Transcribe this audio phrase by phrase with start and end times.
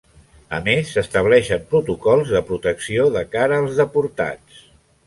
[0.57, 4.69] A més s'estableixen protocols de protecció de cara als deportats.